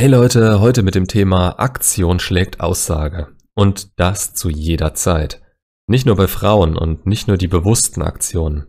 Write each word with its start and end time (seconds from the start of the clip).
Hey 0.00 0.08
Leute, 0.08 0.60
heute 0.60 0.82
mit 0.82 0.94
dem 0.94 1.06
Thema 1.06 1.58
Aktion 1.58 2.20
schlägt 2.20 2.60
Aussage. 2.60 3.36
Und 3.54 4.00
das 4.00 4.32
zu 4.32 4.48
jeder 4.48 4.94
Zeit. 4.94 5.42
Nicht 5.88 6.06
nur 6.06 6.16
bei 6.16 6.26
Frauen 6.26 6.78
und 6.78 7.04
nicht 7.04 7.28
nur 7.28 7.36
die 7.36 7.48
bewussten 7.48 8.00
Aktionen. 8.00 8.64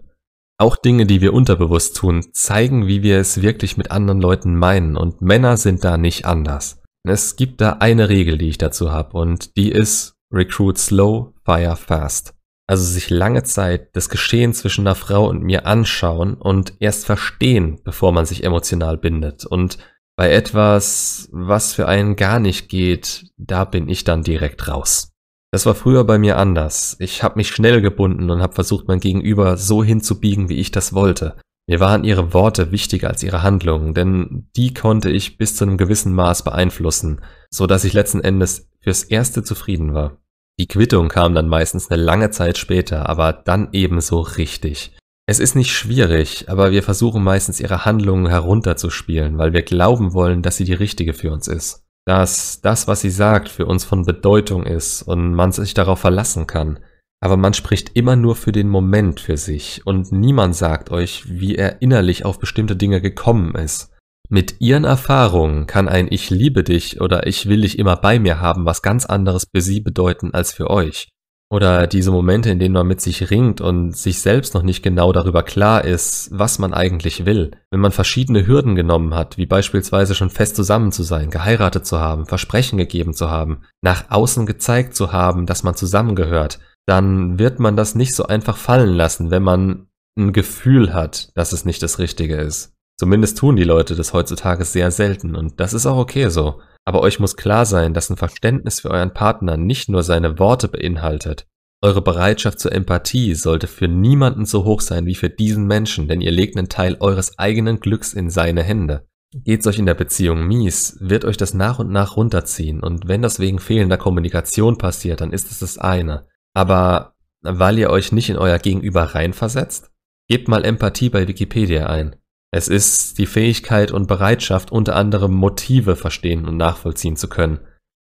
Auch 0.57 0.75
Dinge, 0.75 1.05
die 1.05 1.21
wir 1.21 1.31
unterbewusst 1.31 1.96
tun, 1.96 2.21
zeigen, 2.33 2.86
wie 2.86 3.01
wir 3.01 3.17
es 3.17 3.41
wirklich 3.41 3.78
mit 3.78 3.91
anderen 3.91 4.19
Leuten 4.19 4.58
meinen 4.58 4.97
und 4.97 5.22
Männer 5.22 5.55
sind 5.55 5.86
da 5.86 5.96
nicht 5.96 6.26
anders. 6.26 6.81
Es 7.08 7.37
gibt 7.37 7.62
da 7.62 7.77
eine 7.79 8.09
Regel, 8.09 8.37
die 8.37 8.50
ich 8.50 8.58
dazu 8.58 8.91
habe 8.91 9.18
und 9.18 9.55
die 9.55 9.72
ist 9.72 10.15
Recruit 10.33 10.77
slow, 10.77 11.33
fire 11.45 11.77
fast. 11.77 12.33
Also 12.68 12.83
sich 12.83 13.09
lange 13.09 13.44
Zeit 13.44 13.95
das 13.95 14.09
Geschehen 14.09 14.54
zwischen 14.54 14.86
einer 14.86 14.95
Frau 14.95 15.29
und 15.29 15.44
mir 15.44 15.65
anschauen 15.65 16.34
und 16.34 16.73
erst 16.82 17.05
verstehen, 17.05 17.80
bevor 17.86 18.12
man 18.12 18.26
sich 18.26 18.44
emotional 18.44 18.98
bindet 18.98 19.45
und 19.45 19.77
bei 20.16 20.32
etwas, 20.32 21.30
was 21.32 21.74
für 21.74 21.88
einen 21.88 22.16
gar 22.16 22.40
nicht 22.40 22.70
geht, 22.70 23.32
da 23.38 23.66
bin 23.66 23.90
ich 23.90 24.04
dann 24.04 24.24
direkt 24.24 24.68
raus. 24.68 25.12
Das 25.52 25.66
war 25.66 25.76
früher 25.76 26.06
bei 26.06 26.18
mir 26.18 26.38
anders. 26.38 26.96
Ich 27.00 27.24
habe 27.24 27.36
mich 27.36 27.50
schnell 27.50 27.82
gebunden 27.82 28.30
und 28.30 28.42
habe 28.42 28.54
versucht, 28.54 28.88
mein 28.88 29.00
Gegenüber 29.00 29.58
so 29.58 29.84
hinzubiegen, 29.84 30.48
wie 30.48 30.60
ich 30.60 30.72
das 30.72 30.94
wollte. 30.94 31.36
Mir 31.68 31.80
waren 31.80 32.04
ihre 32.04 32.34
Worte 32.34 32.72
wichtiger 32.72 33.10
als 33.10 33.24
ihre 33.24 33.44
Handlungen, 33.44 33.94
denn 33.94 34.48
die 34.56 34.74
konnte 34.74 35.10
ich 35.10 35.38
bis 35.38 35.56
zu 35.56 35.66
einem 35.66 35.78
gewissen 35.78 36.14
Maß 36.14 36.44
beeinflussen, 36.44 37.22
so 37.50 37.68
dass 37.68 37.84
ich 37.84 37.94
letzten 37.94 38.22
Endes 38.22 38.70
fürs 38.82 39.04
Erste 39.04 39.44
zufrieden 39.44 39.94
war. 39.94 40.18
Die 40.59 40.68
Quittung 40.68 41.08
kam 41.09 41.34
dann 41.34 41.48
meistens 41.48 41.90
eine 41.90 42.02
lange 42.02 42.30
Zeit 42.30 42.58
später, 42.58 43.09
aber 43.09 43.34
dann 43.34 43.70
ebenso 43.72 44.22
richtig. 44.22 44.98
Es 45.27 45.39
ist 45.39 45.55
nicht 45.55 45.71
schwierig, 45.71 46.49
aber 46.49 46.71
wir 46.71 46.84
versuchen 46.84 47.23
meistens 47.23 47.59
ihre 47.59 47.85
Handlungen 47.85 48.27
herunterzuspielen, 48.27 49.38
weil 49.38 49.53
wir 49.53 49.61
glauben 49.61 50.13
wollen, 50.13 50.41
dass 50.41 50.57
sie 50.57 50.66
die 50.66 50.73
richtige 50.73 51.13
für 51.13 51.31
uns 51.31 51.47
ist. 51.47 51.86
Dass 52.05 52.61
das, 52.61 52.88
was 52.88 53.02
sie 53.02 53.11
sagt, 53.11 53.47
für 53.47 53.66
uns 53.66 53.86
von 53.86 54.05
Bedeutung 54.05 54.66
ist 54.66 55.03
und 55.03 55.33
man 55.33 55.52
sich 55.52 55.73
darauf 55.73 56.00
verlassen 56.00 56.47
kann. 56.47 56.80
Aber 57.23 57.38
man 57.38 57.53
spricht 57.53 57.91
immer 57.95 58.16
nur 58.16 58.36
für 58.36 58.52
den 58.52 58.67
Moment 58.67 59.19
für 59.19 59.38
sich 59.38 59.86
und 59.86 60.11
niemand 60.11 60.55
sagt 60.55 60.89
euch, 60.89 61.23
wie 61.28 61.56
er 61.56 61.81
innerlich 61.81 62.25
auf 62.25 62.39
bestimmte 62.39 62.75
Dinge 62.75 63.00
gekommen 63.00 63.53
ist. 63.53 63.91
Mit 64.28 64.59
ihren 64.59 64.85
Erfahrungen 64.85 65.67
kann 65.67 65.88
ein 65.88 66.08
Ich 66.09 66.30
liebe 66.31 66.63
dich 66.63 67.00
oder 67.00 67.28
Ich 67.28 67.47
will 67.47 67.61
dich 67.61 67.78
immer 67.78 67.97
bei 67.97 68.17
mir 68.17 68.39
haben 68.39 68.66
was 68.66 68.81
ganz 68.81 69.06
anderes 69.06 69.45
für 69.53 69.61
sie 69.61 69.81
bedeuten 69.81 70.33
als 70.33 70.52
für 70.52 70.69
euch. 70.69 71.09
Oder 71.52 71.85
diese 71.85 72.11
Momente, 72.11 72.49
in 72.49 72.59
denen 72.59 72.73
man 72.73 72.88
mit 72.88 73.02
sich 73.02 73.30
ringt 73.30 73.59
und 73.59 73.95
sich 73.97 74.21
selbst 74.21 74.53
noch 74.53 74.63
nicht 74.63 74.81
genau 74.83 75.11
darüber 75.11 75.44
klar 75.44 75.83
ist, 75.83 76.30
was 76.31 76.59
man 76.59 76.73
eigentlich 76.73 77.25
will. 77.25 77.52
Wenn 77.69 77.81
man 77.81 77.91
verschiedene 77.91 78.47
Hürden 78.47 78.73
genommen 78.73 79.13
hat, 79.13 79.38
wie 79.38 79.45
beispielsweise 79.45 80.16
schon 80.16 80.29
fest 80.29 80.55
zusammen 80.55 80.94
zu 80.94 81.03
sein, 81.03 81.29
geheiratet 81.29 81.85
zu 81.85 81.99
haben, 81.99 82.25
Versprechen 82.25 82.77
gegeben 82.77 83.13
zu 83.13 83.29
haben, 83.29 83.63
nach 83.81 84.05
außen 84.09 84.45
gezeigt 84.45 84.95
zu 84.95 85.11
haben, 85.11 85.45
dass 85.45 85.63
man 85.63 85.75
zusammengehört, 85.75 86.59
dann 86.85 87.38
wird 87.38 87.59
man 87.59 87.75
das 87.75 87.95
nicht 87.95 88.16
so 88.16 88.27
einfach 88.27 88.55
fallen 88.55 88.94
lassen, 88.94 89.29
wenn 89.29 89.44
man 89.44 89.88
ein 90.17 90.31
Gefühl 90.31 90.94
hat, 90.94 91.31
dass 91.35 91.52
es 91.52 91.66
nicht 91.66 91.83
das 91.83 91.99
Richtige 91.99 92.38
ist. 92.38 92.73
Zumindest 92.97 93.38
tun 93.38 93.57
die 93.57 93.66
Leute 93.66 93.95
das 93.95 94.13
heutzutage 94.13 94.63
sehr 94.63 94.89
selten 94.89 95.35
und 95.35 95.59
das 95.59 95.73
ist 95.73 95.85
auch 95.85 95.97
okay 95.97 96.29
so. 96.29 96.61
Aber 96.92 97.03
euch 97.03 97.22
muss 97.22 97.38
klar 97.38 97.66
sein, 97.66 97.94
dass 97.94 98.09
ein 98.09 98.17
Verständnis 98.17 98.81
für 98.81 98.92
euren 98.92 99.14
Partner 99.14 99.56
nicht 99.56 99.88
nur 99.88 100.03
seine 100.03 100.39
Worte 100.39 100.67
beinhaltet. 100.67 101.47
Eure 101.81 102.02
Bereitschaft 102.02 102.59
zur 102.59 102.73
Empathie 102.73 103.34
sollte 103.34 103.67
für 103.67 103.88
niemanden 103.88 104.45
so 104.45 104.66
hoch 104.66 104.81
sein 104.81 105.06
wie 105.06 105.16
für 105.16 105.30
diesen 105.30 105.67
Menschen, 105.67 106.09
denn 106.09 106.19
ihr 106.19 106.31
legt 106.31 106.58
einen 106.58 106.67
Teil 106.67 106.97
eures 107.00 107.39
eigenen 107.39 107.80
Glücks 107.80 108.12
in 108.12 108.30
seine 108.30 108.62
Hände. 108.62 109.08
Geht's 109.34 109.67
euch 109.67 109.80
in 109.80 109.86
der 109.86 109.94
Beziehung 109.94 110.45
mies, 110.45 110.97
wird 111.00 111.23
euch 111.23 111.38
das 111.38 111.53
nach 111.53 111.80
und 111.80 111.92
nach 111.92 112.17
runterziehen 112.17 112.84
und 112.84 113.08
wenn 113.08 113.22
das 113.22 113.39
wegen 113.39 113.59
fehlender 113.59 113.97
Kommunikation 113.97 114.78
passiert, 114.78 115.22
dann 115.22 115.31
ist 115.31 115.50
es 115.50 115.59
das 115.59 115.78
eine. 115.78 116.28
Aber 116.53 117.16
weil 117.40 117.79
ihr 117.79 117.90
euch 117.90 118.12
nicht 118.12 118.29
in 118.29 118.38
euer 118.38 118.59
Gegenüber 118.59 119.03
reinversetzt? 119.03 119.91
Gebt 120.28 120.50
mal 120.50 120.66
Empathie 120.66 121.08
bei 121.08 121.25
Wikipedia 121.25 121.85
ein. 121.85 122.18
Es 122.53 122.67
ist 122.67 123.17
die 123.17 123.25
Fähigkeit 123.25 123.91
und 123.91 124.07
Bereitschaft, 124.07 124.72
unter 124.72 124.95
anderem 124.95 125.34
Motive 125.34 125.95
verstehen 125.95 126.45
und 126.45 126.57
nachvollziehen 126.57 127.16
zu 127.16 127.29
können. 127.29 127.59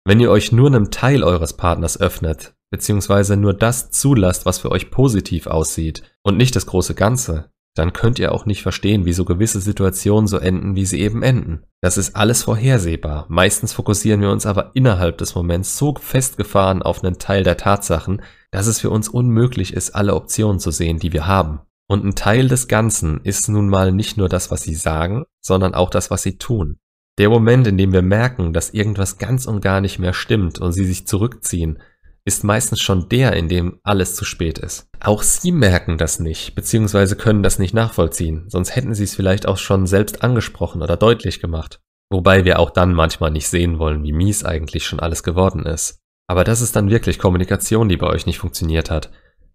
Wenn 0.05 0.19
ihr 0.19 0.29
euch 0.29 0.51
nur 0.51 0.67
einem 0.67 0.91
Teil 0.91 1.23
eures 1.23 1.55
Partners 1.55 1.99
öffnet, 1.99 2.53
beziehungsweise 2.69 3.37
nur 3.37 3.53
das 3.53 3.89
zulasst, 3.91 4.45
was 4.45 4.59
für 4.59 4.71
euch 4.71 4.91
positiv 4.91 5.47
aussieht 5.47 6.03
und 6.23 6.35
nicht 6.35 6.57
das 6.57 6.65
große 6.65 6.93
Ganze, 6.93 7.51
dann 7.75 7.93
könnt 7.93 8.19
ihr 8.19 8.33
auch 8.33 8.45
nicht 8.45 8.61
verstehen, 8.61 9.05
wieso 9.05 9.25
gewisse 9.25 9.61
Situationen 9.61 10.27
so 10.27 10.37
enden, 10.37 10.75
wie 10.75 10.85
sie 10.85 10.99
eben 10.99 11.23
enden. 11.23 11.63
Das 11.81 11.97
ist 11.97 12.15
alles 12.15 12.43
vorhersehbar. 12.43 13.25
Meistens 13.29 13.73
fokussieren 13.73 14.21
wir 14.21 14.29
uns 14.29 14.45
aber 14.45 14.71
innerhalb 14.75 15.17
des 15.17 15.33
Moments 15.35 15.77
so 15.77 15.95
festgefahren 15.95 16.83
auf 16.83 17.03
einen 17.03 17.17
Teil 17.17 17.43
der 17.43 17.57
Tatsachen, 17.57 18.21
dass 18.51 18.67
es 18.67 18.81
für 18.81 18.89
uns 18.89 19.07
unmöglich 19.07 19.73
ist, 19.73 19.95
alle 19.95 20.13
Optionen 20.13 20.59
zu 20.59 20.69
sehen, 20.69 20.99
die 20.99 21.13
wir 21.13 21.25
haben. 21.25 21.61
Und 21.87 22.05
ein 22.05 22.15
Teil 22.15 22.47
des 22.47 22.67
Ganzen 22.67 23.21
ist 23.23 23.49
nun 23.49 23.69
mal 23.69 23.91
nicht 23.91 24.17
nur 24.17 24.29
das, 24.29 24.51
was 24.51 24.63
sie 24.63 24.75
sagen, 24.75 25.25
sondern 25.41 25.73
auch 25.73 25.89
das, 25.89 26.09
was 26.11 26.23
sie 26.23 26.37
tun. 26.37 26.79
Der 27.19 27.29
Moment, 27.29 27.67
in 27.67 27.77
dem 27.77 27.93
wir 27.93 28.01
merken, 28.01 28.53
dass 28.53 28.71
irgendwas 28.71 29.17
ganz 29.17 29.45
und 29.45 29.61
gar 29.61 29.81
nicht 29.81 29.99
mehr 29.99 30.13
stimmt 30.13 30.59
und 30.59 30.71
sie 30.71 30.85
sich 30.85 31.05
zurückziehen, 31.05 31.79
ist 32.25 32.43
meistens 32.43 32.81
schon 32.81 33.09
der, 33.09 33.33
in 33.33 33.49
dem 33.49 33.79
alles 33.83 34.15
zu 34.15 34.25
spät 34.25 34.57
ist. 34.57 34.87
Auch 34.99 35.21
sie 35.21 35.51
merken 35.51 35.97
das 35.97 36.19
nicht, 36.19 36.55
beziehungsweise 36.55 37.15
können 37.15 37.43
das 37.43 37.59
nicht 37.59 37.73
nachvollziehen, 37.73 38.45
sonst 38.47 38.75
hätten 38.75 38.93
sie 38.93 39.03
es 39.03 39.15
vielleicht 39.15 39.45
auch 39.45 39.57
schon 39.57 39.87
selbst 39.87 40.23
angesprochen 40.23 40.81
oder 40.81 40.95
deutlich 40.95 41.41
gemacht. 41.41 41.81
Wobei 42.09 42.45
wir 42.45 42.59
auch 42.59 42.69
dann 42.69 42.93
manchmal 42.93 43.31
nicht 43.31 43.47
sehen 43.47 43.79
wollen, 43.79 44.03
wie 44.03 44.13
mies 44.13 44.45
eigentlich 44.45 44.85
schon 44.85 44.99
alles 44.99 45.23
geworden 45.23 45.65
ist. 45.65 45.99
Aber 46.27 46.43
das 46.43 46.61
ist 46.61 46.75
dann 46.75 46.89
wirklich 46.89 47.19
Kommunikation, 47.19 47.89
die 47.89 47.97
bei 47.97 48.07
euch 48.07 48.25
nicht 48.25 48.39
funktioniert 48.39 48.89
hat. 48.89 49.11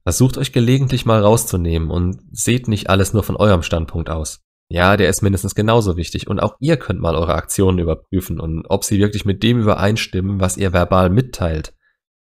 Versucht 0.09 0.39
euch 0.39 0.53
gelegentlich 0.53 1.05
mal 1.05 1.21
rauszunehmen 1.21 1.91
und 1.91 2.19
seht 2.33 2.67
nicht 2.67 2.89
alles 2.89 3.13
nur 3.13 3.23
von 3.23 3.37
eurem 3.37 3.63
Standpunkt 3.63 4.09
aus. 4.09 4.41
Ja, 4.71 4.97
der 4.97 5.11
ist 5.11 5.21
mindestens 5.21 5.55
genauso 5.55 5.99
wichtig 5.99 6.29
und 6.29 6.41
auch 6.41 6.57
ihr 6.61 6.79
könnt 6.79 6.99
mal 6.99 7.15
eure 7.15 7.35
Aktionen 7.35 7.79
überprüfen 7.79 8.41
und 8.41 8.65
ob 8.71 8.85
sie 8.85 8.99
wirklich 9.01 9.27
mit 9.27 9.43
dem 9.43 9.61
übereinstimmen, 9.61 10.41
was 10.41 10.57
ihr 10.57 10.73
verbal 10.73 11.11
mitteilt. 11.11 11.75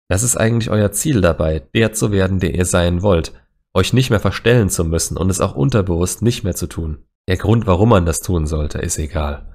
Das 0.07 0.23
ist 0.23 0.37
eigentlich 0.37 0.69
euer 0.69 0.93
Ziel 0.93 1.19
dabei, 1.19 1.67
der 1.75 1.91
zu 1.91 2.13
werden, 2.13 2.39
der 2.39 2.55
ihr 2.55 2.63
sein 2.63 3.01
wollt, 3.01 3.33
euch 3.73 3.91
nicht 3.91 4.09
mehr 4.09 4.21
verstellen 4.21 4.69
zu 4.69 4.85
müssen 4.85 5.17
und 5.17 5.29
es 5.29 5.41
auch 5.41 5.53
unterbewusst 5.53 6.21
nicht 6.21 6.45
mehr 6.45 6.55
zu 6.55 6.67
tun. 6.67 6.99
Der 7.27 7.35
Grund, 7.35 7.67
warum 7.67 7.89
man 7.89 8.05
das 8.05 8.21
tun 8.21 8.47
sollte, 8.47 8.77
ist 8.77 8.97
egal. 8.99 9.51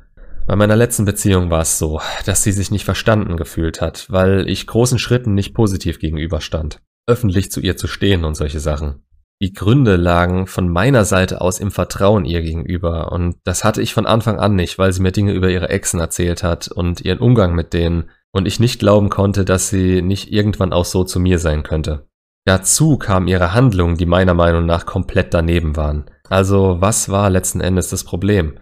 Bei 0.47 0.57
meiner 0.57 0.77
letzten 0.77 1.07
Beziehung 1.07 1.49
war 1.49 1.63
es 1.63 1.79
so, 1.79 2.03
dass 2.27 2.43
sie 2.43 2.53
sich 2.53 2.71
nicht 2.71 2.85
verstanden 2.85 3.39
gefühlt 3.39 3.81
hat, 3.81 4.11
weil 4.11 4.47
ich 4.47 4.67
großen 4.67 4.99
Schritten 4.99 5.33
nicht 5.33 5.55
positiv 5.55 5.99
gegenüberstand 6.01 6.83
öffentlich 7.11 7.51
zu 7.51 7.61
ihr 7.61 7.77
zu 7.77 7.89
stehen 7.89 8.25
und 8.25 8.37
solche 8.37 8.61
Sachen. 8.61 9.03
Die 9.43 9.53
Gründe 9.55 9.97
lagen 9.97 10.47
von 10.47 10.69
meiner 10.69 11.05
Seite 11.05 11.41
aus 11.41 11.61
im 11.61 11.71
Vertrauen 11.71 12.27
ihr 12.27 12.43
gegenüber 12.43 13.11
und 13.11 13.37
das 13.45 13.65
hatte 13.65 13.81
ich 13.81 13.95
von 13.95 14.07
Anfang 14.07 14.39
an 14.39 14.55
nicht, 14.55 14.79
weil 14.79 14.93
sie 14.93 15.01
mir 15.01 15.13
Dinge 15.13 15.33
über 15.33 15.49
ihre 15.49 15.71
Exen 15.71 15.99
erzählt 15.99 16.43
hat 16.43 16.69
und 16.69 17.01
ihren 17.01 17.19
Umgang 17.19 17.55
mit 17.55 17.73
denen 17.73 18.11
und 18.33 18.47
ich 18.47 18.61
nicht 18.61 18.79
glauben 18.79 19.09
konnte, 19.09 19.47
dass 19.47 19.71
sie 19.71 20.03
nicht 20.03 20.31
irgendwann 20.31 20.75
auch 20.75 20.85
so 20.85 21.05
zu 21.05 21.19
mir 21.21 21.39
sein 21.39 21.63
könnte. 21.63 22.07
Dazu 22.45 22.99
kamen 22.99 23.29
ihre 23.29 23.55
Handlungen, 23.55 23.97
die 23.97 24.07
meiner 24.07 24.35
Meinung 24.35 24.67
nach 24.67 24.87
komplett 24.87 25.33
daneben 25.35 25.75
waren. 25.77 26.05
Also 26.29 26.77
was 26.81 27.09
war 27.09 27.31
letzten 27.31 27.61
Endes 27.61 27.89
das 27.89 28.05
Problem? 28.05 28.59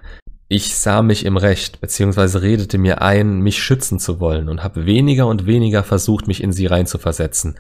Ich 0.47 0.77
sah 0.77 1.03
mich 1.03 1.27
im 1.27 1.37
Recht, 1.37 1.81
beziehungsweise 1.81 2.41
redete 2.41 2.79
mir 2.79 3.03
ein, 3.03 3.41
mich 3.41 3.63
schützen 3.63 3.99
zu 3.99 4.19
wollen 4.19 4.49
und 4.49 4.65
habe 4.65 4.87
weniger 4.87 5.27
und 5.27 5.45
weniger 5.45 5.85
versucht, 5.85 6.27
mich 6.27 6.43
in 6.43 6.53
sie 6.53 6.67
reinzuversetzen. 6.67 7.59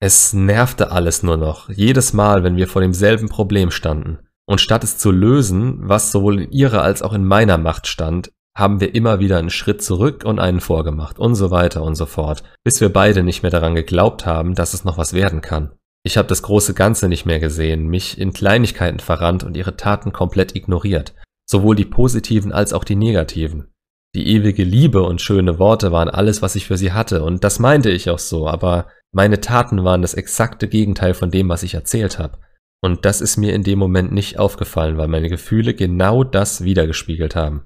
Es 0.00 0.32
nervte 0.32 0.92
alles 0.92 1.24
nur 1.24 1.36
noch, 1.36 1.68
jedes 1.70 2.12
Mal, 2.12 2.44
wenn 2.44 2.56
wir 2.56 2.68
vor 2.68 2.82
demselben 2.82 3.28
Problem 3.28 3.72
standen. 3.72 4.18
Und 4.46 4.60
statt 4.60 4.84
es 4.84 4.96
zu 4.96 5.10
lösen, 5.10 5.76
was 5.80 6.12
sowohl 6.12 6.42
in 6.42 6.52
ihrer 6.52 6.82
als 6.82 7.02
auch 7.02 7.12
in 7.12 7.24
meiner 7.24 7.58
Macht 7.58 7.88
stand, 7.88 8.30
haben 8.56 8.80
wir 8.80 8.94
immer 8.94 9.18
wieder 9.18 9.38
einen 9.38 9.50
Schritt 9.50 9.82
zurück 9.82 10.24
und 10.24 10.38
einen 10.38 10.60
vorgemacht 10.60 11.18
und 11.18 11.34
so 11.34 11.50
weiter 11.50 11.82
und 11.82 11.96
so 11.96 12.06
fort, 12.06 12.44
bis 12.64 12.80
wir 12.80 12.92
beide 12.92 13.22
nicht 13.22 13.42
mehr 13.42 13.50
daran 13.50 13.74
geglaubt 13.74 14.24
haben, 14.24 14.54
dass 14.54 14.72
es 14.72 14.84
noch 14.84 14.98
was 14.98 15.12
werden 15.12 15.40
kann. 15.40 15.72
Ich 16.04 16.16
habe 16.16 16.28
das 16.28 16.42
große 16.42 16.74
Ganze 16.74 17.08
nicht 17.08 17.26
mehr 17.26 17.40
gesehen, 17.40 17.88
mich 17.88 18.18
in 18.18 18.32
Kleinigkeiten 18.32 19.00
verrannt 19.00 19.44
und 19.44 19.56
ihre 19.56 19.76
Taten 19.76 20.12
komplett 20.12 20.54
ignoriert, 20.54 21.14
sowohl 21.44 21.74
die 21.76 21.84
positiven 21.84 22.52
als 22.52 22.72
auch 22.72 22.84
die 22.84 22.96
negativen. 22.96 23.72
Die 24.14 24.28
ewige 24.28 24.64
Liebe 24.64 25.02
und 25.02 25.20
schöne 25.20 25.58
Worte 25.58 25.92
waren 25.92 26.08
alles, 26.08 26.40
was 26.40 26.54
ich 26.56 26.66
für 26.66 26.78
sie 26.78 26.92
hatte, 26.92 27.22
und 27.22 27.44
das 27.44 27.58
meinte 27.58 27.90
ich 27.90 28.08
auch 28.10 28.18
so, 28.18 28.48
aber 28.48 28.86
meine 29.12 29.40
Taten 29.40 29.84
waren 29.84 30.02
das 30.02 30.14
exakte 30.14 30.68
Gegenteil 30.68 31.14
von 31.14 31.30
dem, 31.30 31.48
was 31.48 31.62
ich 31.62 31.74
erzählt 31.74 32.18
habe. 32.18 32.38
Und 32.80 33.04
das 33.04 33.20
ist 33.20 33.36
mir 33.36 33.54
in 33.54 33.64
dem 33.64 33.78
Moment 33.78 34.12
nicht 34.12 34.38
aufgefallen, 34.38 34.98
weil 34.98 35.08
meine 35.08 35.28
Gefühle 35.28 35.74
genau 35.74 36.22
das 36.24 36.62
wiedergespiegelt 36.62 37.34
haben. 37.34 37.64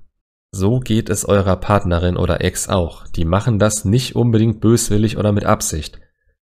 So 0.54 0.80
geht 0.80 1.08
es 1.08 1.24
eurer 1.24 1.56
Partnerin 1.56 2.16
oder 2.16 2.42
Ex 2.42 2.68
auch. 2.68 3.06
Die 3.08 3.24
machen 3.24 3.58
das 3.58 3.84
nicht 3.84 4.16
unbedingt 4.16 4.60
böswillig 4.60 5.16
oder 5.16 5.32
mit 5.32 5.44
Absicht. 5.44 5.98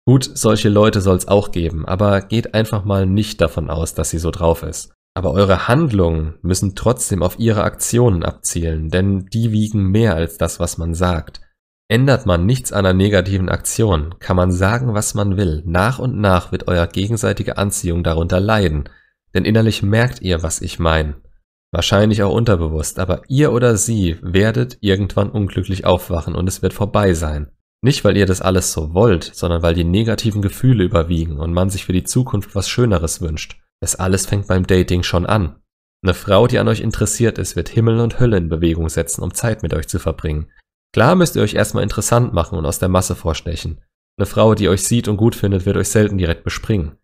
Gut, 0.06 0.30
solche 0.34 0.68
Leute 0.68 1.00
soll 1.00 1.16
es 1.16 1.26
auch 1.26 1.50
geben, 1.50 1.84
aber 1.84 2.20
geht 2.22 2.54
einfach 2.54 2.84
mal 2.84 3.06
nicht 3.06 3.40
davon 3.40 3.68
aus, 3.68 3.94
dass 3.94 4.10
sie 4.10 4.18
so 4.18 4.30
drauf 4.30 4.62
ist. 4.62 4.92
Aber 5.14 5.32
eure 5.32 5.66
Handlungen 5.66 6.34
müssen 6.42 6.76
trotzdem 6.76 7.22
auf 7.22 7.38
ihre 7.38 7.64
Aktionen 7.64 8.22
abzielen, 8.22 8.90
denn 8.90 9.26
die 9.26 9.50
wiegen 9.50 9.90
mehr 9.90 10.14
als 10.14 10.38
das, 10.38 10.60
was 10.60 10.78
man 10.78 10.94
sagt. 10.94 11.40
Ändert 11.88 12.26
man 12.26 12.46
nichts 12.46 12.72
an 12.72 12.84
einer 12.84 12.94
negativen 12.94 13.48
Aktion, 13.48 14.16
kann 14.18 14.36
man 14.36 14.50
sagen, 14.50 14.94
was 14.94 15.14
man 15.14 15.36
will. 15.36 15.62
Nach 15.64 16.00
und 16.00 16.18
nach 16.18 16.50
wird 16.50 16.66
euer 16.66 16.88
gegenseitige 16.88 17.58
Anziehung 17.58 18.02
darunter 18.02 18.40
leiden, 18.40 18.88
denn 19.34 19.44
innerlich 19.44 19.84
merkt 19.84 20.20
ihr, 20.20 20.42
was 20.42 20.60
ich 20.60 20.80
meine. 20.80 21.14
Wahrscheinlich 21.70 22.22
auch 22.22 22.34
unterbewusst, 22.34 22.98
aber 22.98 23.22
ihr 23.28 23.52
oder 23.52 23.76
sie 23.76 24.18
werdet 24.20 24.78
irgendwann 24.80 25.30
unglücklich 25.30 25.84
aufwachen 25.84 26.34
und 26.34 26.48
es 26.48 26.60
wird 26.62 26.72
vorbei 26.72 27.14
sein. 27.14 27.52
Nicht, 27.82 28.04
weil 28.04 28.16
ihr 28.16 28.26
das 28.26 28.40
alles 28.40 28.72
so 28.72 28.94
wollt, 28.94 29.22
sondern 29.22 29.62
weil 29.62 29.74
die 29.74 29.84
negativen 29.84 30.42
Gefühle 30.42 30.82
überwiegen 30.82 31.38
und 31.38 31.52
man 31.52 31.70
sich 31.70 31.84
für 31.84 31.92
die 31.92 32.04
Zukunft 32.04 32.56
was 32.56 32.68
Schöneres 32.68 33.20
wünscht. 33.20 33.60
Das 33.80 33.94
alles 33.94 34.26
fängt 34.26 34.48
beim 34.48 34.66
Dating 34.66 35.04
schon 35.04 35.26
an. 35.26 35.60
Eine 36.02 36.14
Frau, 36.14 36.46
die 36.46 36.58
an 36.58 36.68
euch 36.68 36.80
interessiert 36.80 37.38
ist, 37.38 37.54
wird 37.54 37.68
Himmel 37.68 38.00
und 38.00 38.18
Hölle 38.18 38.38
in 38.38 38.48
Bewegung 38.48 38.88
setzen, 38.88 39.22
um 39.22 39.34
Zeit 39.34 39.62
mit 39.62 39.74
euch 39.74 39.86
zu 39.86 39.98
verbringen. 39.98 40.50
Klar 40.92 41.14
müsst 41.14 41.36
ihr 41.36 41.42
euch 41.42 41.54
erstmal 41.54 41.82
interessant 41.82 42.32
machen 42.32 42.58
und 42.58 42.66
aus 42.66 42.78
der 42.78 42.88
Masse 42.88 43.14
vorstechen. 43.14 43.80
Eine 44.18 44.26
Frau, 44.26 44.54
die 44.54 44.68
euch 44.68 44.84
sieht 44.84 45.08
und 45.08 45.16
gut 45.16 45.34
findet, 45.34 45.66
wird 45.66 45.76
euch 45.76 45.88
selten 45.88 46.18
direkt 46.18 46.44
bespringen. 46.44 46.98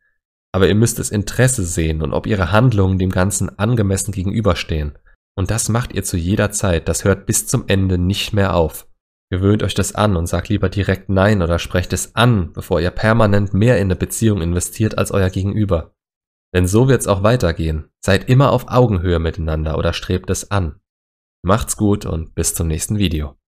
Aber 0.54 0.68
ihr 0.68 0.74
müsst 0.74 0.98
das 0.98 1.10
Interesse 1.10 1.64
sehen 1.64 2.02
und 2.02 2.12
ob 2.12 2.26
ihre 2.26 2.52
Handlungen 2.52 2.98
dem 2.98 3.10
Ganzen 3.10 3.58
angemessen 3.58 4.12
gegenüberstehen. 4.12 4.98
Und 5.34 5.50
das 5.50 5.68
macht 5.68 5.92
ihr 5.94 6.04
zu 6.04 6.16
jeder 6.16 6.50
Zeit, 6.50 6.88
das 6.88 7.04
hört 7.04 7.26
bis 7.26 7.46
zum 7.46 7.64
Ende 7.66 7.98
nicht 7.98 8.32
mehr 8.32 8.54
auf. 8.54 8.86
Gewöhnt 9.30 9.62
euch 9.62 9.72
das 9.72 9.94
an 9.94 10.16
und 10.16 10.26
sagt 10.26 10.50
lieber 10.50 10.68
direkt 10.68 11.08
Nein 11.08 11.40
oder 11.40 11.58
sprecht 11.58 11.94
es 11.94 12.14
an, 12.14 12.52
bevor 12.52 12.80
ihr 12.80 12.90
permanent 12.90 13.54
mehr 13.54 13.78
in 13.78 13.86
eine 13.86 13.96
Beziehung 13.96 14.42
investiert 14.42 14.98
als 14.98 15.10
euer 15.10 15.30
Gegenüber. 15.30 15.94
Denn 16.54 16.66
so 16.66 16.86
wird's 16.86 17.06
auch 17.06 17.22
weitergehen. 17.22 17.88
Seid 18.04 18.28
immer 18.28 18.52
auf 18.52 18.68
Augenhöhe 18.68 19.18
miteinander 19.18 19.78
oder 19.78 19.94
strebt 19.94 20.28
es 20.28 20.50
an. 20.50 20.80
Macht's 21.42 21.78
gut 21.78 22.04
und 22.04 22.34
bis 22.34 22.54
zum 22.54 22.68
nächsten 22.68 22.98
Video. 22.98 23.41